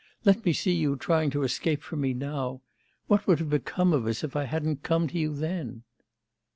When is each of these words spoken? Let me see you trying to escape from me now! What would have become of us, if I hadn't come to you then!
Let 0.25 0.43
me 0.45 0.51
see 0.51 0.71
you 0.73 0.95
trying 0.95 1.29
to 1.29 1.43
escape 1.43 1.83
from 1.83 2.01
me 2.01 2.15
now! 2.15 2.63
What 3.05 3.27
would 3.27 3.37
have 3.37 3.51
become 3.51 3.93
of 3.93 4.07
us, 4.07 4.23
if 4.23 4.35
I 4.35 4.45
hadn't 4.45 4.81
come 4.81 5.07
to 5.09 5.19
you 5.19 5.35
then! 5.35 5.83